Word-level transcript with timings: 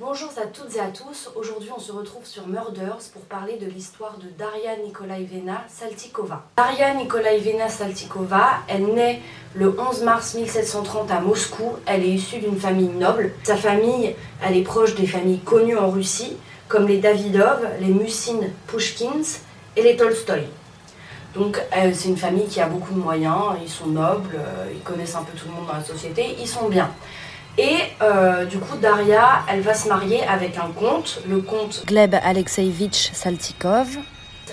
Bonjour 0.00 0.30
à 0.42 0.46
toutes 0.48 0.74
et 0.74 0.80
à 0.80 0.88
tous, 0.88 1.30
aujourd'hui 1.36 1.68
on 1.72 1.78
se 1.78 1.92
retrouve 1.92 2.26
sur 2.26 2.48
Murders 2.48 2.98
pour 3.12 3.22
parler 3.22 3.58
de 3.58 3.66
l'histoire 3.66 4.18
de 4.18 4.26
Daria 4.36 4.76
Nikolaevna 4.84 5.62
Saltikova. 5.68 6.42
Daria 6.56 6.94
Nikolaevna 6.94 7.68
Saltikova, 7.68 8.54
elle 8.66 8.86
naît 8.86 9.20
le 9.54 9.72
11 9.78 10.02
mars 10.02 10.34
1730 10.34 11.12
à 11.12 11.20
Moscou, 11.20 11.74
elle 11.86 12.02
est 12.02 12.08
issue 12.08 12.40
d'une 12.40 12.58
famille 12.58 12.88
noble. 12.88 13.34
Sa 13.44 13.54
famille, 13.54 14.16
elle 14.44 14.56
est 14.56 14.64
proche 14.64 14.96
des 14.96 15.06
familles 15.06 15.38
connues 15.38 15.78
en 15.78 15.90
Russie, 15.90 16.38
comme 16.66 16.88
les 16.88 16.98
Davidov, 16.98 17.64
les 17.78 17.86
Musin 17.86 18.40
Pushkins 18.66 19.38
et 19.76 19.82
les 19.82 19.96
Tolstoï. 19.96 20.48
Donc 21.36 21.62
c'est 21.72 22.08
une 22.08 22.16
famille 22.16 22.48
qui 22.48 22.60
a 22.60 22.66
beaucoup 22.66 22.94
de 22.94 22.98
moyens, 22.98 23.54
ils 23.62 23.70
sont 23.70 23.86
nobles, 23.86 24.34
euh, 24.34 24.72
ils 24.72 24.82
connaissent 24.82 25.14
un 25.14 25.22
peu 25.22 25.38
tout 25.38 25.46
le 25.46 25.54
monde 25.54 25.68
dans 25.68 25.74
la 25.74 25.84
société, 25.84 26.34
ils 26.40 26.48
sont 26.48 26.68
bien. 26.68 26.90
Et 27.56 27.76
euh, 28.02 28.44
du 28.46 28.58
coup, 28.58 28.76
Daria, 28.76 29.42
elle 29.48 29.60
va 29.60 29.74
se 29.74 29.88
marier 29.88 30.24
avec 30.24 30.58
un 30.58 30.70
comte, 30.76 31.20
le 31.28 31.38
comte 31.38 31.84
Gleb 31.86 32.16
Alexeevitch 32.22 33.12
Saltikov. 33.12 33.98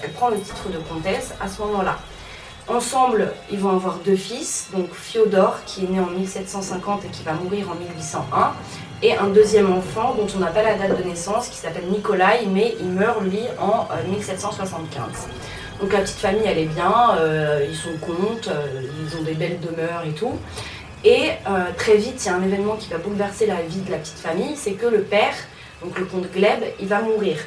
Elle 0.04 0.12
prend 0.12 0.30
le 0.30 0.40
titre 0.40 0.70
de 0.70 0.78
comtesse 0.78 1.34
à 1.42 1.48
ce 1.48 1.62
moment-là. 1.62 1.98
Ensemble, 2.68 3.34
ils 3.52 3.60
vont 3.60 3.72
avoir 3.72 3.98
deux 4.06 4.16
fils, 4.16 4.70
donc 4.72 4.94
Fyodor, 4.94 5.64
qui 5.66 5.86
est 5.86 5.90
né 5.90 6.00
en 6.00 6.06
1750 6.08 7.06
et 7.06 7.08
qui 7.08 7.24
va 7.24 7.34
mourir 7.34 7.70
en 7.72 7.76
1801, 7.76 8.54
et 9.02 9.18
un 9.18 9.28
deuxième 9.28 9.74
enfant 9.74 10.14
dont 10.16 10.28
on 10.36 10.40
n'a 10.40 10.52
pas 10.52 10.62
la 10.62 10.76
date 10.76 10.98
de 10.98 11.04
naissance, 11.04 11.50
qui 11.50 11.58
s'appelle 11.58 11.86
Nikolai, 11.90 12.46
mais 12.48 12.76
il 12.80 12.90
meurt, 12.90 13.22
lui, 13.24 13.42
en 13.60 13.88
1775. 14.10 15.04
Euh, 15.04 15.82
donc 15.82 15.92
la 15.92 16.02
petite 16.02 16.18
famille, 16.18 16.44
elle 16.46 16.60
est 16.60 16.66
bien, 16.66 17.16
euh, 17.18 17.66
ils 17.68 17.76
sont 17.76 17.98
comtes, 18.00 18.48
euh, 18.48 18.84
ils 19.04 19.18
ont 19.18 19.24
des 19.24 19.34
belles 19.34 19.60
demeures 19.60 20.04
et 20.06 20.12
tout. 20.12 20.38
Et 21.04 21.32
euh, 21.48 21.72
très 21.78 21.96
vite, 21.96 22.24
il 22.24 22.28
y 22.28 22.30
a 22.30 22.36
un 22.36 22.44
événement 22.44 22.76
qui 22.76 22.90
va 22.90 22.98
bouleverser 22.98 23.48
la 23.48 23.62
vie 23.62 23.82
de 23.82 23.92
la 23.92 23.98
petite 23.98 24.20
famille, 24.20 24.56
c'est 24.56 24.74
que 24.74 24.86
le 24.86 25.02
père, 25.02 25.34
donc 25.84 25.98
le 25.98 26.06
comte 26.06 26.32
Gleb, 26.32 26.64
il 26.80 26.88
va 26.88 27.02
mourir. 27.02 27.38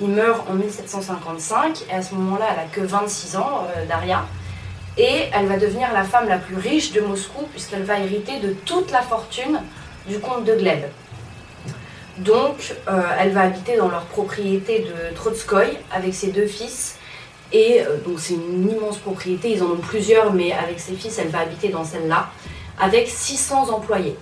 Il 0.00 0.08
meurt 0.08 0.48
en 0.48 0.54
1755 0.54 1.84
et 1.90 1.94
à 1.94 2.02
ce 2.02 2.14
moment-là, 2.14 2.46
elle 2.52 2.60
a 2.60 2.68
que 2.70 2.80
26 2.80 3.36
ans, 3.36 3.66
Daria. 3.88 4.26
Et 4.96 5.24
elle 5.32 5.46
va 5.46 5.56
devenir 5.56 5.92
la 5.92 6.04
femme 6.04 6.28
la 6.28 6.38
plus 6.38 6.56
riche 6.56 6.92
de 6.92 7.00
Moscou 7.00 7.44
puisqu'elle 7.50 7.82
va 7.82 7.98
hériter 7.98 8.38
de 8.40 8.52
toute 8.52 8.92
la 8.92 9.02
fortune 9.02 9.60
du 10.06 10.18
comte 10.20 10.44
de 10.44 10.54
Gleb. 10.54 10.84
Donc, 12.18 12.74
elle 13.18 13.32
va 13.32 13.42
habiter 13.42 13.76
dans 13.76 13.88
leur 13.88 14.04
propriété 14.04 14.80
de 14.80 15.14
Trotskoï 15.16 15.78
avec 15.90 16.14
ses 16.14 16.28
deux 16.28 16.46
fils 16.46 16.98
et 17.52 17.80
euh, 17.80 17.96
donc 18.04 18.20
c'est 18.20 18.34
une 18.34 18.70
immense 18.70 18.98
propriété, 18.98 19.52
ils 19.52 19.62
en 19.62 19.70
ont 19.70 19.76
plusieurs, 19.76 20.32
mais 20.32 20.52
avec 20.52 20.78
ses 20.80 20.94
fils, 20.94 21.18
elle 21.18 21.28
va 21.28 21.40
habiter 21.40 21.68
dans 21.68 21.84
celle-là, 21.84 22.28
avec 22.80 23.08
600 23.08 23.70
employés. 23.70 24.16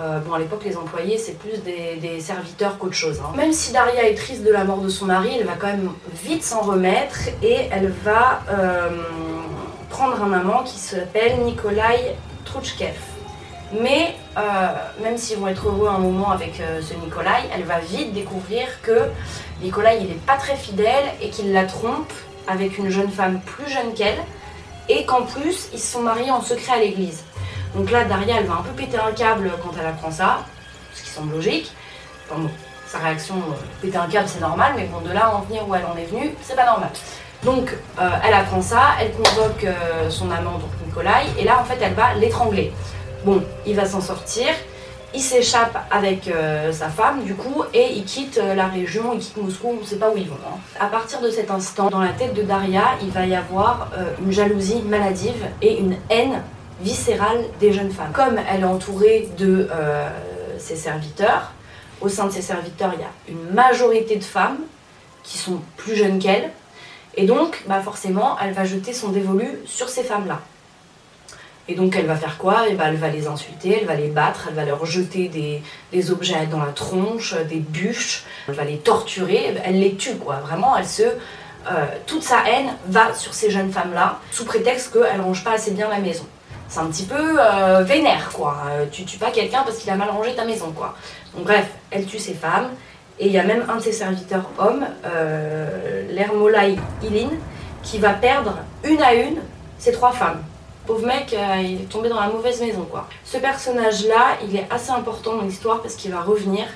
Euh, 0.00 0.20
bon, 0.20 0.32
à 0.32 0.38
l'époque, 0.38 0.62
les 0.64 0.76
employés, 0.76 1.18
c'est 1.18 1.38
plus 1.38 1.62
des, 1.62 2.20
serviteurs 2.20 2.78
qu'autre 2.78 2.94
chose. 2.94 3.20
Hein. 3.20 3.36
Même 3.36 3.52
si 3.52 3.72
Daria 3.72 4.08
est 4.08 4.14
triste 4.14 4.42
de 4.42 4.50
la 4.50 4.64
mort 4.64 4.80
de 4.80 4.88
son 4.88 5.06
mari, 5.06 5.36
elle 5.38 5.46
va 5.46 5.54
quand 5.54 5.66
même 5.66 5.90
vite 6.24 6.42
s'en 6.42 6.60
remettre 6.60 7.18
et 7.42 7.68
elle 7.70 7.92
va 8.04 8.42
euh, 8.50 8.88
prendre 9.90 10.22
un 10.22 10.32
amant 10.32 10.62
qui 10.62 10.78
s'appelle 10.78 11.40
Nikolai 11.44 12.16
Trouchkev. 12.44 12.94
Mais 13.80 14.14
même 15.02 15.16
s'ils 15.16 15.38
vont 15.38 15.48
être 15.48 15.66
heureux 15.66 15.88
un 15.88 15.98
moment 15.98 16.30
avec 16.30 16.60
ce 16.82 16.92
Nikolai, 16.92 17.30
elle 17.54 17.62
va 17.62 17.78
vite 17.78 18.12
découvrir 18.12 18.66
que 18.82 19.08
Nikolai, 19.62 19.98
il 20.02 20.08
n'est 20.08 20.14
pas 20.14 20.36
très 20.36 20.56
fidèle 20.56 21.04
et 21.22 21.30
qu'il 21.30 21.54
la 21.54 21.64
trompe 21.64 22.12
avec 22.46 22.76
une 22.76 22.90
jeune 22.90 23.10
femme 23.10 23.40
plus 23.40 23.70
jeune 23.70 23.94
qu'elle 23.94 24.18
et 24.88 25.04
qu'en 25.06 25.22
plus 25.22 25.68
ils 25.72 25.78
se 25.78 25.92
sont 25.92 26.02
mariés 26.02 26.30
en 26.30 26.42
secret 26.42 26.72
à 26.72 26.78
l'église. 26.78 27.24
Donc 27.74 27.90
là, 27.90 28.04
Daria, 28.04 28.36
elle 28.38 28.46
va 28.46 28.54
un 28.54 28.62
peu 28.62 28.72
péter 28.72 28.98
un 28.98 29.12
câble 29.12 29.50
quand 29.62 29.72
elle 29.80 29.86
apprend 29.86 30.10
ça, 30.10 30.40
ce 30.94 31.02
qui 31.02 31.08
semble 31.08 31.34
logique. 31.34 31.72
bon, 32.30 32.50
sa 32.86 32.98
réaction, 32.98 33.36
euh, 33.36 33.54
péter 33.80 33.96
un 33.96 34.06
câble, 34.06 34.28
c'est 34.28 34.40
normal, 34.40 34.72
mais 34.76 34.84
bon, 34.84 35.00
de 35.00 35.12
là 35.12 35.26
à 35.26 35.34
en 35.34 35.40
venir 35.40 35.66
où 35.66 35.74
elle 35.74 35.86
en 35.86 35.96
est 35.96 36.04
venue, 36.04 36.34
c'est 36.42 36.54
pas 36.54 36.66
normal. 36.66 36.90
Donc, 37.42 37.74
euh, 37.98 38.10
elle 38.24 38.34
apprend 38.34 38.60
ça, 38.60 38.90
elle 39.00 39.12
convoque 39.12 39.64
euh, 39.64 40.10
son 40.10 40.30
amant, 40.30 40.58
donc 40.58 40.70
Nikolai, 40.86 41.24
et 41.38 41.44
là, 41.44 41.58
en 41.58 41.64
fait, 41.64 41.78
elle 41.80 41.94
va 41.94 42.14
l'étrangler. 42.14 42.72
Bon, 43.24 43.42
il 43.64 43.74
va 43.74 43.86
s'en 43.86 44.02
sortir, 44.02 44.48
il 45.14 45.20
s'échappe 45.20 45.78
avec 45.90 46.30
sa 46.72 46.88
femme, 46.88 47.22
du 47.22 47.34
coup, 47.34 47.64
et 47.74 47.92
il 47.92 48.04
quitte 48.04 48.38
la 48.38 48.66
région, 48.66 49.12
il 49.12 49.20
quitte 49.20 49.36
Moscou, 49.36 49.76
on 49.78 49.82
ne 49.82 49.86
sait 49.86 49.96
pas 49.96 50.10
où 50.10 50.16
ils 50.16 50.26
vont. 50.26 50.38
Hein. 50.46 50.58
À 50.80 50.86
partir 50.86 51.20
de 51.20 51.30
cet 51.30 51.50
instant, 51.50 51.90
dans 51.90 52.00
la 52.00 52.14
tête 52.14 52.34
de 52.34 52.42
Daria, 52.42 52.96
il 53.02 53.10
va 53.10 53.26
y 53.26 53.34
avoir 53.34 53.90
une 54.24 54.32
jalousie 54.32 54.80
maladive 54.82 55.46
et 55.60 55.78
une 55.78 55.96
haine 56.08 56.42
viscérale 56.82 57.44
des 57.60 57.72
jeunes 57.72 57.90
femmes. 57.90 58.12
Comme 58.12 58.38
elle 58.50 58.62
est 58.62 58.64
entourée 58.64 59.28
de 59.38 59.68
ses 60.58 60.76
serviteurs, 60.76 61.52
au 62.00 62.08
sein 62.08 62.26
de 62.26 62.32
ses 62.32 62.42
serviteurs, 62.42 62.92
il 62.94 63.00
y 63.00 63.04
a 63.04 63.10
une 63.28 63.54
majorité 63.54 64.16
de 64.16 64.24
femmes 64.24 64.58
qui 65.22 65.38
sont 65.38 65.60
plus 65.76 65.94
jeunes 65.94 66.18
qu'elle, 66.18 66.50
et 67.14 67.26
donc, 67.26 67.62
bah 67.66 67.80
forcément, 67.80 68.36
elle 68.42 68.52
va 68.52 68.64
jeter 68.64 68.92
son 68.92 69.10
dévolu 69.10 69.48
sur 69.66 69.88
ces 69.88 70.02
femmes-là. 70.02 70.40
Et 71.68 71.74
donc 71.74 71.94
elle 71.96 72.06
va 72.06 72.16
faire 72.16 72.38
quoi? 72.38 72.68
Et 72.68 72.74
ben, 72.74 72.86
Elle 72.88 72.96
va 72.96 73.08
les 73.08 73.26
insulter, 73.26 73.78
elle 73.80 73.86
va 73.86 73.94
les 73.94 74.08
battre, 74.08 74.46
elle 74.48 74.54
va 74.54 74.64
leur 74.64 74.84
jeter 74.84 75.28
des, 75.28 76.10
objets 76.10 76.46
dans 76.46 76.58
la 76.58 76.72
tronche, 76.72 77.34
des 77.48 77.60
bûches, 77.60 78.24
elle 78.48 78.54
va 78.54 78.64
les 78.64 78.78
torturer, 78.78 79.54
elle 79.62 79.78
les 79.78 79.94
tue 79.94 80.16
quoi. 80.16 80.36
Vraiment, 80.36 80.76
elle 80.76 80.86
se... 80.86 81.02
Euh, 81.70 81.86
toute 82.08 82.24
sa 82.24 82.38
haine 82.48 82.72
va 82.88 83.14
sur 83.14 83.34
ces 83.34 83.48
jeunes 83.48 83.70
femmes-là, 83.70 84.18
sous 84.32 84.44
prétexte 84.44 84.92
qu'elles 84.92 85.20
rangent 85.20 85.44
pas 85.44 85.52
assez 85.52 85.70
bien 85.70 85.88
la 85.88 86.00
maison. 86.00 86.26
C'est 86.72 86.80
un 86.80 86.86
petit 86.86 87.04
peu 87.04 87.36
euh, 87.38 87.82
vénère 87.82 88.30
quoi. 88.32 88.56
Euh, 88.70 88.86
tu 88.90 89.04
tues 89.04 89.18
pas 89.18 89.30
quelqu'un 89.30 89.62
parce 89.62 89.76
qu'il 89.76 89.90
a 89.90 89.94
mal 89.94 90.08
rangé 90.08 90.34
ta 90.34 90.44
maison 90.44 90.72
quoi. 90.72 90.94
Donc 91.34 91.44
bref, 91.44 91.66
elle 91.90 92.06
tue 92.06 92.18
ces 92.18 92.34
femmes. 92.34 92.70
Et 93.18 93.26
il 93.26 93.32
y 93.32 93.38
a 93.38 93.44
même 93.44 93.64
un 93.68 93.76
de 93.76 93.82
ses 93.82 93.92
serviteurs 93.92 94.48
hommes, 94.58 94.86
l'Hermolai 96.10 96.76
Ilin, 97.02 97.28
qui 97.82 97.98
va 97.98 98.14
perdre 98.14 98.56
une 98.82 99.00
à 99.02 99.14
une 99.14 99.36
ces 99.78 99.92
trois 99.92 100.12
femmes 100.12 100.42
pauvre 100.86 101.06
mec, 101.06 101.32
euh, 101.32 101.56
il 101.62 101.82
est 101.82 101.88
tombé 101.88 102.08
dans 102.08 102.20
la 102.20 102.28
mauvaise 102.28 102.60
maison 102.60 102.86
quoi. 102.90 103.06
Ce 103.24 103.38
personnage-là, 103.38 104.38
il 104.46 104.56
est 104.56 104.66
assez 104.70 104.90
important 104.90 105.36
dans 105.36 105.42
l'histoire 105.42 105.80
parce 105.80 105.94
qu'il 105.94 106.10
va 106.10 106.20
revenir 106.20 106.66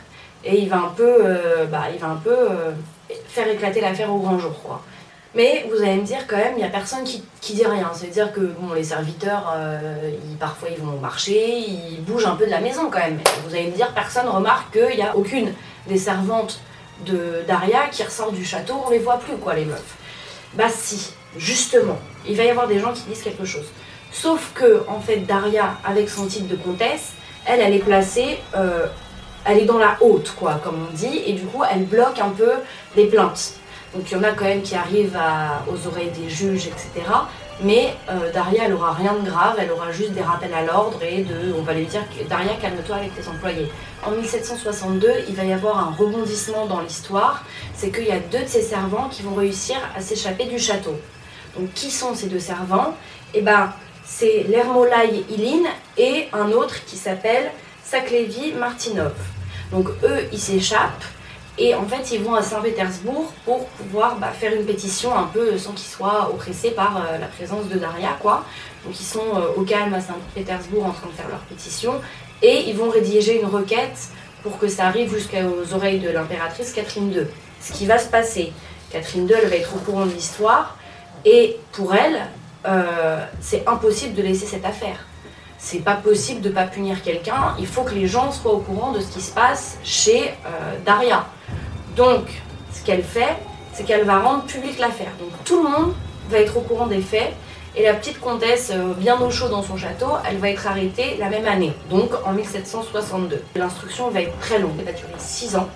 et 0.44 0.58
il 0.58 0.68
va 0.68 0.76
un 0.76 0.92
peu, 0.96 1.16
euh, 1.24 1.66
bah, 1.66 1.84
il 1.92 1.98
va 1.98 2.08
un 2.08 2.16
peu 2.16 2.30
euh, 2.30 2.72
faire 3.28 3.48
éclater 3.48 3.80
l'affaire 3.80 4.12
au 4.12 4.18
grand 4.18 4.38
jour 4.38 4.62
quoi. 4.62 4.82
Mais 5.34 5.66
vous 5.70 5.82
allez 5.82 5.97
me 5.97 6.04
dire 6.04 6.26
quand 6.26 6.37
même, 6.37 6.54
il 6.54 6.59
n'y 6.59 6.64
a 6.64 6.69
personne 6.69 7.04
qui, 7.04 7.22
dit 7.42 7.66
rien. 7.66 7.91
C'est-à-dire 7.94 8.32
que 8.32 8.41
bon, 8.41 8.72
les 8.72 8.84
serviteurs, 8.84 9.54
parfois 10.41 10.69
ils 10.70 10.82
vont 10.82 10.98
marcher, 10.98 11.59
ils 11.59 12.03
bougent 12.03 12.26
un 12.26 12.37
peu 12.37 12.47
de 12.47 12.50
la 12.50 12.60
maison 12.60 12.88
quand 12.91 13.00
même. 13.00 13.19
Vous 13.47 13.54
allez 13.54 13.66
me 13.66 13.76
dire, 13.76 13.92
personne 13.92 14.28
remarque 14.28 14.72
qu'il 14.72 14.97
n'y 14.97 15.03
a 15.03 15.15
aucune 15.15 15.53
des 15.86 15.98
servantes 15.98 16.60
de 17.04 17.42
Daria 17.47 17.88
qui 17.91 18.03
ressort 18.03 18.32
du 18.32 18.44
château, 18.44 18.75
on 18.86 18.91
les 18.91 18.98
voit 18.98 19.19
plus 19.19 19.36
quoi 19.36 19.54
les 19.54 19.65
meufs. 19.65 19.97
Bah 20.54 20.69
si, 20.70 21.12
justement, 21.36 21.98
il 22.26 22.36
va 22.36 22.44
y 22.44 22.50
avoir 22.50 22.66
des 22.66 22.78
gens 22.78 22.92
qui 22.92 23.03
disent 23.03 23.22
quelque 23.22 23.44
chose. 23.44 23.66
Sauf 24.12 24.53
que, 24.54 24.84
en 24.88 25.00
fait, 25.00 25.19
Daria, 25.19 25.76
avec 25.84 26.09
son 26.09 26.26
titre 26.26 26.48
de 26.48 26.56
comtesse, 26.56 27.12
elle, 27.44 27.60
elle 27.60 27.75
est 27.75 27.84
placée, 27.84 28.38
euh, 28.54 28.86
elle 29.44 29.59
est 29.59 29.65
dans 29.66 29.78
la 29.78 29.98
haute, 30.00 30.32
quoi, 30.38 30.60
comme 30.65 30.86
on 30.91 30.94
dit, 30.94 31.22
et 31.26 31.34
du 31.34 31.44
coup, 31.44 31.62
elle 31.70 31.84
bloque 31.84 32.19
un 32.19 32.31
peu 32.31 32.53
les 32.97 33.06
plaintes. 33.06 33.54
Donc, 33.96 34.10
il 34.10 34.14
y 34.14 34.16
en 34.20 34.22
a 34.22 34.32
quand 34.32 34.44
même 34.44 34.62
qui 34.62 34.74
arrivent 34.74 35.18
aux 35.68 35.86
oreilles 35.86 36.10
des 36.10 36.28
juges, 36.28 36.66
etc. 36.66 36.90
Mais 37.62 37.94
euh, 38.10 38.30
Daria, 38.30 38.64
elle 38.66 38.74
aura 38.74 38.92
rien 38.92 39.14
de 39.14 39.26
grave, 39.26 39.56
elle 39.58 39.70
aura 39.70 39.90
juste 39.90 40.10
des 40.10 40.20
rappels 40.20 40.52
à 40.52 40.62
l'ordre 40.62 41.02
et 41.02 41.22
de, 41.22 41.54
on 41.58 41.62
va 41.62 41.72
lui 41.72 41.86
dire, 41.86 42.02
Daria, 42.28 42.52
calme-toi 42.60 42.96
avec 42.96 43.14
tes 43.14 43.26
employés. 43.26 43.72
En 44.04 44.10
1762, 44.10 45.08
il 45.28 45.34
va 45.34 45.44
y 45.44 45.52
avoir 45.54 45.78
un 45.78 45.92
rebondissement 45.92 46.66
dans 46.66 46.80
l'histoire, 46.80 47.44
c'est 47.74 47.90
qu'il 47.90 48.04
y 48.04 48.12
a 48.12 48.18
deux 48.18 48.42
de 48.42 48.48
ses 48.48 48.60
servants 48.60 49.08
qui 49.08 49.22
vont 49.22 49.34
réussir 49.34 49.76
à 49.96 50.02
s'échapper 50.02 50.44
du 50.44 50.58
château. 50.58 51.00
Donc, 51.58 51.72
qui 51.72 51.90
sont 51.90 52.14
ces 52.14 52.26
deux 52.26 52.40
servants? 52.40 52.94
Eh 53.32 53.40
ben, 53.40 53.72
c'est 54.04 54.44
l'Hermolai 54.48 55.24
Ilin 55.30 55.68
et 55.96 56.28
un 56.34 56.52
autre 56.52 56.84
qui 56.84 56.97
s'appelle 56.97 57.50
Saklevi 57.82 58.53
Martinov. 58.53 59.15
Donc 59.72 59.88
eux, 60.04 60.28
ils 60.32 60.38
s'échappent 60.38 61.04
et 61.58 61.74
en 61.74 61.86
fait, 61.86 62.12
ils 62.12 62.22
vont 62.22 62.34
à 62.34 62.42
Saint-Pétersbourg 62.42 63.32
pour 63.44 63.66
pouvoir 63.66 64.16
bah, 64.16 64.28
faire 64.28 64.53
une 64.53 64.66
pétition 64.66 65.16
un 65.16 65.24
peu 65.24 65.56
sans 65.56 65.72
qu'ils 65.72 65.88
soient 65.88 66.30
oppressés 66.30 66.72
par 66.72 66.97
euh, 66.98 67.18
la 67.18 67.26
présence 67.26 67.68
de 67.68 67.78
Daria, 67.78 68.16
quoi. 68.20 68.44
Donc 68.84 68.98
ils 69.00 69.04
sont 69.04 69.20
euh, 69.34 69.48
au 69.56 69.62
calme 69.62 69.94
à 69.94 70.00
Saint-Pétersbourg 70.00 70.84
en 70.84 70.91
train 70.91 71.06
de 71.06 71.12
faire 71.12 71.28
leur 71.28 71.41
pétition 71.41 71.94
et 72.42 72.68
ils 72.68 72.76
vont 72.76 72.91
rédiger 72.91 73.41
une 73.41 73.47
requête 73.47 74.08
pour 74.42 74.58
que 74.58 74.68
ça 74.68 74.86
arrive 74.86 75.12
jusqu'aux 75.12 75.74
oreilles 75.74 75.98
de 75.98 76.10
l'impératrice 76.10 76.72
Catherine 76.72 77.10
II. 77.10 77.26
Ce 77.62 77.72
qui 77.72 77.86
va 77.86 77.98
se 77.98 78.09
passer, 78.09 78.52
Catherine 78.91 79.26
II, 79.26 79.34
elle 79.42 79.48
va 79.48 79.56
être 79.56 79.74
au 79.74 79.78
courant 79.78 80.04
de 80.04 80.12
l'histoire 80.12 80.76
et 81.24 81.56
pour 81.72 81.94
elle, 81.94 82.26
euh, 82.66 83.24
c'est 83.41 83.66
impossible 83.66 84.14
de 84.14 84.22
laisser 84.22 84.44
cette 84.44 84.66
affaire. 84.66 85.06
C'est 85.59 85.78
pas 85.78 85.94
possible 85.94 86.42
de 86.42 86.50
pas 86.50 86.64
punir 86.64 87.02
quelqu'un. 87.02 87.56
Il 87.59 87.66
faut 87.66 87.82
que 87.82 87.94
les 87.94 88.06
gens 88.06 88.30
soient 88.30 88.52
au 88.52 88.59
courant 88.59 88.92
de 88.92 89.00
ce 89.00 89.09
qui 89.09 89.22
se 89.22 89.32
passe 89.32 89.78
chez 89.82 90.34
Daria. 90.84 91.26
Donc, 91.97 92.28
ce 92.72 92.84
qu'elle 92.84 93.03
fait, 93.03 93.37
c'est 93.72 93.84
qu'elle 93.84 94.04
va 94.04 94.19
rendre 94.19 94.45
publique 94.45 94.78
l'affaire. 94.78 95.13
Donc, 95.19 95.31
tout 95.45 95.63
le 95.63 95.71
monde 95.71 95.95
va 96.31 96.39
être 96.39 96.57
au 96.57 96.60
courant 96.60 96.87
des 96.87 97.01
faits 97.01 97.33
Et 97.75 97.83
la 97.83 97.95
petite 97.95 98.21
comtesse, 98.21 98.71
euh, 98.75 98.95
bien 98.95 99.21
au 99.21 99.31
chaud 99.31 99.48
dans 99.48 99.63
son 99.63 99.77
château, 99.77 100.13
elle 100.28 100.39
va 100.39 100.51
être 100.51 100.66
arrêtée 100.66 101.16
la 101.19 101.28
même 101.28 101.47
année, 101.47 101.75
donc 101.91 102.10
en 102.25 102.33
1762. 102.33 103.43
L'instruction 103.54 104.09
va 104.10 104.22
être 104.22 104.39
très 104.39 104.59
longue, 104.59 104.72
elle 104.78 104.87
va 104.87 104.93
durer 104.93 105.13
6 105.19 105.57
ans, 105.57 105.69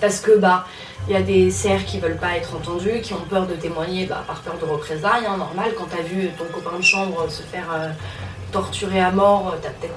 parce 0.00 0.20
que 0.20 0.38
bah 0.38 0.64
il 1.08 1.14
y 1.14 1.16
a 1.16 1.22
des 1.22 1.50
serfs 1.50 1.86
qui 1.86 1.98
veulent 1.98 2.18
pas 2.18 2.36
être 2.36 2.54
entendus, 2.54 3.00
qui 3.02 3.14
ont 3.14 3.24
peur 3.28 3.46
de 3.46 3.54
témoigner 3.54 4.06
bah, 4.06 4.22
par 4.26 4.42
peur 4.42 4.54
de 4.60 4.64
représailles, 4.64 5.26
hein, 5.26 5.38
normal. 5.38 5.70
Quand 5.76 5.86
t'as 5.90 6.02
vu 6.02 6.30
ton 6.38 6.44
copain 6.52 6.76
de 6.76 6.84
chambre 6.84 7.28
se 7.28 7.42
faire 7.42 7.66
euh, 7.72 7.88
torturer 8.52 9.00
à 9.00 9.10
mort, 9.10 9.56
t'as 9.60 9.70
peut-être 9.70 9.94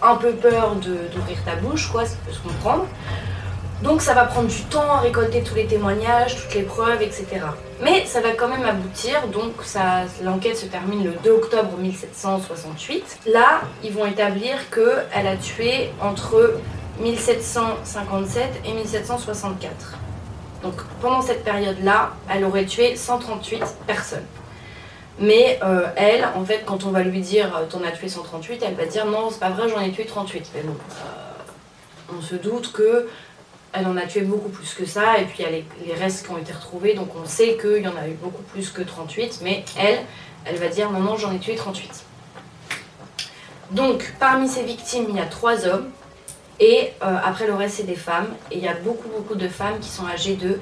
un 0.00 0.14
peu 0.16 0.32
peur 0.32 0.76
d'ouvrir 0.76 1.44
ta 1.44 1.56
bouche, 1.56 1.90
quoi, 1.90 2.06
ça 2.06 2.16
peut 2.26 2.32
se 2.32 2.40
comprendre. 2.40 2.86
Donc 3.82 4.00
ça 4.00 4.14
va 4.14 4.24
prendre 4.24 4.48
du 4.48 4.62
temps 4.64 4.90
à 4.90 5.00
récolter 5.00 5.42
tous 5.42 5.54
les 5.54 5.66
témoignages, 5.66 6.36
toutes 6.42 6.54
les 6.54 6.62
preuves, 6.62 7.02
etc. 7.02 7.26
Mais 7.82 8.06
ça 8.06 8.20
va 8.20 8.30
quand 8.30 8.48
même 8.48 8.64
aboutir, 8.64 9.26
donc 9.28 9.52
l'enquête 10.22 10.56
se 10.56 10.66
termine 10.66 11.04
le 11.04 11.12
2 11.22 11.30
octobre 11.30 11.76
1768. 11.78 13.18
Là, 13.26 13.62
ils 13.82 13.92
vont 13.92 14.06
établir 14.06 14.70
qu'elle 14.70 15.26
a 15.26 15.36
tué 15.36 15.90
entre 16.00 16.54
1757 17.00 18.62
et 18.64 18.72
1764. 18.72 19.98
Donc 20.62 20.74
pendant 21.02 21.20
cette 21.20 21.44
période-là, 21.44 22.12
elle 22.32 22.44
aurait 22.44 22.64
tué 22.64 22.96
138 22.96 23.62
personnes. 23.86 24.24
Mais 25.18 25.60
euh, 25.62 25.86
elle, 25.96 26.24
en 26.34 26.44
fait, 26.44 26.64
quand 26.66 26.84
on 26.84 26.90
va 26.90 27.02
lui 27.02 27.20
dire 27.20 27.56
euh, 27.56 27.66
t'en 27.68 27.82
as 27.84 27.92
tué 27.92 28.08
138, 28.08 28.64
elle 28.66 28.74
va 28.74 28.86
dire 28.86 29.06
non, 29.06 29.30
c'est 29.30 29.38
pas 29.38 29.50
vrai, 29.50 29.68
j'en 29.68 29.80
ai 29.80 29.92
tué 29.92 30.06
38. 30.06 30.50
Mais 30.54 30.62
bon, 30.62 30.72
euh, 30.72 32.16
on 32.18 32.22
se 32.22 32.34
doute 32.34 32.72
que 32.72 33.08
elle 33.74 33.88
en 33.88 33.96
a 33.96 34.06
tué 34.06 34.20
beaucoup 34.20 34.48
plus 34.48 34.72
que 34.74 34.86
ça, 34.86 35.18
et 35.18 35.24
puis 35.24 35.38
il 35.40 35.42
y 35.42 35.48
a 35.48 35.50
les, 35.50 35.94
restes 35.94 36.24
qui 36.24 36.32
ont 36.32 36.38
été 36.38 36.52
retrouvés, 36.52 36.94
donc 36.94 37.08
on 37.20 37.26
sait 37.26 37.58
qu'il 37.60 37.82
y 37.82 37.88
en 37.88 37.96
a 37.96 38.08
eu 38.08 38.14
beaucoup 38.14 38.42
plus 38.42 38.70
que 38.70 38.82
38, 38.82 39.40
mais 39.42 39.64
elle, 39.76 39.98
elle 40.44 40.56
va 40.56 40.68
dire 40.68 40.90
non, 40.92 41.00
non, 41.00 41.16
j'en 41.16 41.32
ai 41.32 41.38
tué 41.38 41.56
38. 41.56 42.04
Donc, 43.72 44.12
parmi 44.20 44.48
ces 44.48 44.62
victimes, 44.62 45.06
il 45.08 45.16
y 45.16 45.20
a 45.20 45.26
trois 45.26 45.66
hommes, 45.66 45.90
et 46.60 46.92
euh, 47.02 47.16
après 47.24 47.48
le 47.48 47.54
reste, 47.54 47.78
c'est 47.78 47.82
des 47.82 47.96
femmes, 47.96 48.28
et 48.52 48.58
il 48.58 48.62
y 48.62 48.68
a 48.68 48.74
beaucoup, 48.74 49.08
beaucoup 49.08 49.34
de 49.34 49.48
femmes 49.48 49.80
qui 49.80 49.88
sont 49.88 50.06
âgées 50.06 50.36
de 50.36 50.60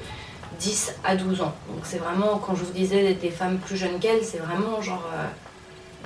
10 0.59 0.95
à 1.05 1.15
12 1.15 1.43
ans. 1.43 1.53
Donc 1.69 1.81
c'est 1.85 1.99
vraiment, 1.99 2.39
quand 2.39 2.55
je 2.55 2.65
vous 2.65 2.73
disais 2.73 3.13
des 3.13 3.31
femmes 3.31 3.59
plus 3.59 3.77
jeunes 3.77 3.99
qu'elle, 4.01 4.25
c'est 4.25 4.39
vraiment 4.39 4.81
genre... 4.81 5.07
Euh, 5.15 5.27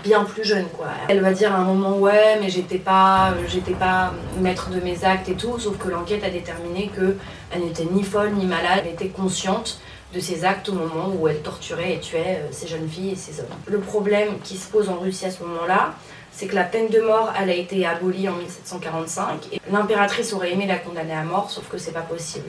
bien 0.03 0.25
plus 0.25 0.45
jeune 0.45 0.67
quoi. 0.77 0.89
Elle 1.09 1.21
va 1.21 1.33
dire 1.33 1.55
à 1.55 1.59
un 1.59 1.65
moment 1.65 1.99
ouais 1.99 2.39
mais 2.41 2.49
j'étais 2.49 2.79
pas 2.79 3.35
j'étais 3.49 3.75
pas 3.75 4.13
maître 4.41 4.71
de 4.71 4.81
mes 4.81 5.05
actes 5.05 5.29
et 5.29 5.35
tout 5.35 5.59
sauf 5.59 5.79
que 5.79 5.89
l'enquête 5.89 6.25
a 6.25 6.31
déterminé 6.31 6.91
que 6.95 7.17
elle 7.51 7.63
n'était 7.63 7.87
ni 7.91 8.03
folle 8.03 8.31
ni 8.33 8.47
malade, 8.47 8.83
elle 8.85 8.93
était 8.93 9.09
consciente 9.09 9.81
de 10.15 10.21
ses 10.21 10.45
actes 10.45 10.69
au 10.69 10.73
moment 10.73 11.13
où 11.19 11.29
elle 11.29 11.41
torturait 11.43 11.95
et 11.95 12.01
tuait 12.01 12.41
euh, 12.41 12.49
ces 12.53 12.67
jeunes 12.69 12.89
filles 12.89 13.11
et 13.11 13.17
ces 13.17 13.41
hommes. 13.41 13.47
Le 13.67 13.81
problème 13.81 14.39
qui 14.43 14.57
se 14.57 14.69
pose 14.71 14.89
en 14.89 14.99
Russie 14.99 15.27
à 15.27 15.31
ce 15.31 15.43
moment-là, 15.43 15.95
c'est 16.37 16.47
que 16.47 16.55
la 16.55 16.65
peine 16.65 16.89
de 16.89 17.01
mort, 17.01 17.33
elle 17.41 17.49
a 17.49 17.55
été 17.55 17.87
abolie 17.87 18.29
en 18.29 18.35
1745 18.35 19.55
et 19.55 19.61
l'impératrice 19.73 20.35
aurait 20.35 20.53
aimé 20.53 20.67
la 20.67 20.77
condamner 20.77 21.15
à 21.15 21.23
mort, 21.23 21.51
sauf 21.51 21.67
que 21.67 21.79
c'est 21.79 21.93
pas 21.93 22.03
possible. 22.03 22.45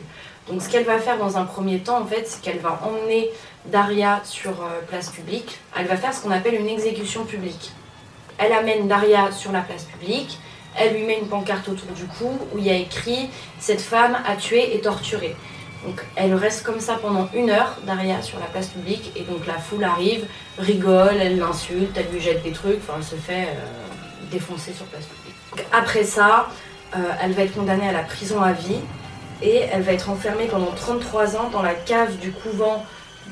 Donc 0.49 0.61
ce 0.61 0.67
qu'elle 0.67 0.83
va 0.83 0.99
faire 0.99 1.17
dans 1.17 1.37
un 1.37 1.45
premier 1.45 1.79
temps, 1.79 2.01
en 2.01 2.05
fait, 2.05 2.27
c'est 2.27 2.41
qu'elle 2.41 2.59
va 2.59 2.81
emmener 2.83 3.29
Daria 3.65 4.19
sur 4.25 4.51
euh, 4.51 4.81
place 4.89 5.09
publique. 5.09 5.59
Elle 5.77 5.87
va 5.87 5.95
faire 5.95 6.13
ce 6.13 6.21
qu'on 6.21 6.31
appelle 6.31 6.55
une 6.55 6.67
exécution 6.67 7.23
publique. 7.23 7.71
Elle 8.37 8.51
amène 8.51 8.89
Daria 8.89 9.31
sur 9.31 9.53
la 9.53 9.61
place 9.61 9.85
publique, 9.85 10.37
elle 10.75 10.93
lui 10.93 11.03
met 11.03 11.19
une 11.19 11.27
pancarte 11.27 11.69
autour 11.69 11.91
du 11.91 12.05
cou 12.05 12.37
où 12.53 12.57
il 12.57 12.65
y 12.65 12.69
a 12.69 12.75
écrit 12.75 13.29
Cette 13.57 13.81
femme 13.81 14.17
a 14.27 14.35
tué 14.35 14.75
et 14.75 14.81
torturé. 14.81 15.33
Donc 15.85 16.03
elle 16.15 16.33
reste 16.33 16.63
comme 16.63 16.79
ça 16.79 16.97
pendant 17.01 17.29
une 17.33 17.49
heure, 17.49 17.77
Daria, 17.85 18.21
sur 18.21 18.39
la 18.39 18.45
place 18.45 18.67
publique, 18.67 19.11
et 19.15 19.21
donc 19.23 19.45
la 19.45 19.57
foule 19.57 19.83
arrive, 19.83 20.25
rigole, 20.57 21.17
elle 21.19 21.37
l'insulte, 21.37 21.95
elle 21.95 22.11
lui 22.11 22.19
jette 22.19 22.43
des 22.43 22.51
trucs, 22.51 22.79
enfin 22.79 22.93
elle 22.97 23.03
se 23.03 23.15
fait 23.15 23.43
euh, 23.43 24.29
défoncer 24.31 24.73
sur 24.73 24.85
place 24.85 25.05
publique. 25.05 25.67
après 25.71 26.03
ça, 26.03 26.47
euh, 26.95 26.99
elle 27.21 27.33
va 27.33 27.43
être 27.43 27.53
condamnée 27.53 27.87
à 27.87 27.93
la 27.93 28.03
prison 28.03 28.41
à 28.41 28.53
vie, 28.53 28.79
et 29.41 29.57
elle 29.71 29.83
va 29.83 29.93
être 29.93 30.09
enfermée 30.09 30.47
pendant 30.47 30.71
33 30.71 31.35
ans 31.37 31.49
dans 31.51 31.61
la 31.61 31.75
cave 31.75 32.17
du 32.17 32.31
couvent 32.31 32.85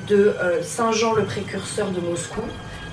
de 0.06 0.36
euh, 0.40 0.62
Saint-Jean 0.62 1.14
le 1.14 1.24
précurseur 1.24 1.88
de 1.90 2.00
Moscou. 2.00 2.42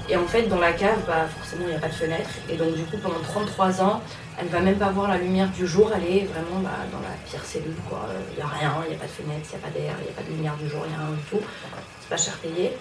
Et 0.10 0.18
en 0.18 0.26
fait, 0.26 0.44
dans 0.44 0.60
la 0.60 0.74
cave, 0.74 1.00
bah, 1.08 1.28
forcément, 1.38 1.64
il 1.66 1.70
n'y 1.70 1.76
a 1.76 1.80
pas 1.80 1.88
de 1.88 1.94
fenêtre. 1.94 2.30
Et 2.50 2.58
donc, 2.58 2.76
du 2.76 2.84
coup, 2.84 2.98
pendant 2.98 3.20
33 3.20 3.82
ans, 3.82 4.02
elle 4.40 4.48
va 4.48 4.60
même 4.60 4.78
pas 4.78 4.90
voir 4.90 5.10
la 5.10 5.18
lumière 5.18 5.50
du 5.50 5.68
jour. 5.68 5.92
Elle 5.96 6.18
est 6.18 6.26
vraiment 6.26 6.60
bah, 6.62 6.72
dans 6.92 7.00
la 7.00 7.16
pire 7.30 7.44
cellule. 7.44 7.76
Il 8.32 8.36
n'y 8.36 8.42
a 8.42 8.48
rien, 8.48 8.74
il 8.86 8.90
n'y 8.90 8.96
a 8.96 9.00
pas 9.00 9.06
de 9.06 9.12
fenêtre, 9.12 9.48
il 9.52 9.58
n'y 9.58 9.64
a 9.64 9.68
pas 9.68 9.74
d'air, 9.74 9.96
il 10.00 10.04
n'y 10.06 10.10
a 10.10 10.14
pas 10.14 10.24
de 10.24 10.36
lumière 10.36 10.56
du 10.56 10.70
jour, 10.70 10.82
il 10.86 10.90
n'y 10.90 10.96
a 10.96 11.00
rien 11.00 11.16
du 11.16 11.24
tout. 11.30 11.46
C'est 12.02 12.10
pas 12.10 12.18
cher 12.18 12.38
payé. 12.38 12.72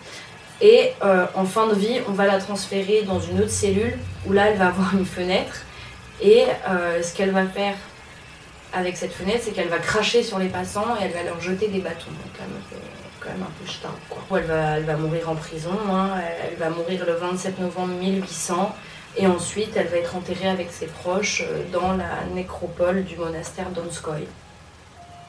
Et 0.60 0.93
euh, 1.04 1.26
en 1.34 1.44
fin 1.44 1.66
de 1.66 1.75
vie, 1.75 2.00
on 2.08 2.12
va 2.12 2.26
la 2.26 2.38
transférer 2.38 3.02
dans 3.02 3.20
une 3.20 3.40
autre 3.40 3.50
cellule 3.50 3.99
où 4.26 4.32
là, 4.32 4.49
elle 4.49 4.58
va 4.58 4.69
avoir 4.69 4.94
une 4.94 5.06
fenêtre. 5.06 5.62
Et 6.20 6.44
euh, 6.69 7.02
ce 7.02 7.14
qu'elle 7.14 7.32
va 7.32 7.46
faire 7.46 7.75
avec 8.72 8.96
cette 8.96 9.12
fenêtre, 9.12 9.40
c'est 9.43 9.50
qu'elle 9.50 9.69
va 9.69 9.78
cracher 9.78 10.22
sur 10.22 10.38
les 10.38 10.49
passants 10.49 10.96
et 11.00 11.04
elle 11.04 11.12
va 11.12 11.22
leur 11.25 11.40
jeter 11.40 11.69
des 11.69 11.81
bâtons. 11.81 12.10
Donc, 12.10 12.32
quand 13.20 13.31
même 13.31 13.43
un 13.43 13.52
peu 13.60 13.70
ch'tin. 13.70 13.90
Elle 14.37 14.44
va, 14.44 14.78
elle 14.78 14.84
va 14.84 14.96
mourir 14.96 15.28
en 15.31 15.34
prison, 15.34 15.78
hein. 15.90 16.10
elle 16.49 16.56
va 16.56 16.70
mourir 16.70 17.04
le 17.06 17.12
27 17.14 17.60
novembre 17.60 17.94
1800 17.94 18.75
et 19.17 19.26
ensuite 19.26 19.76
elle 19.76 19.88
va 19.88 19.97
être 19.97 20.17
enterrée 20.17 20.49
avec 20.49 20.70
ses 20.73 20.87
proches 20.87 21.43
euh, 21.47 21.62
dans 21.73 21.93
la 21.93 22.25
nécropole 22.35 23.05
du 23.05 23.17
monastère 23.17 23.70
Donskoy. 23.70 24.26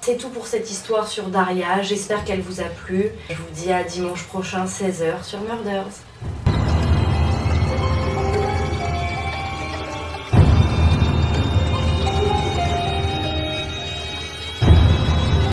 C'est 0.01 0.17
tout 0.17 0.29
pour 0.29 0.47
cette 0.47 0.69
histoire 0.69 1.07
sur 1.07 1.29
Daria, 1.29 1.81
j'espère 1.81 2.25
qu'elle 2.25 2.41
vous 2.41 2.59
a 2.59 2.65
plu. 2.65 3.11
Je 3.29 3.35
vous 3.35 3.53
dis 3.53 3.71
à 3.71 3.83
dimanche 3.83 4.23
prochain 4.23 4.65
16h 4.65 5.23
sur 5.23 5.39
Murders. 5.41 5.85